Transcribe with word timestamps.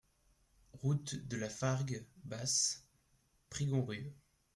Route 0.81 1.13
de 1.27 1.37
la 1.37 1.47
Fargue 1.47 2.03
Basse, 2.23 2.87
Prigonrieux 3.51 4.15